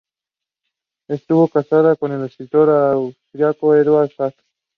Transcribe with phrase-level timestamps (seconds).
[1.07, 4.33] Estuvo casada con el escritor austríaco Eduard Zak.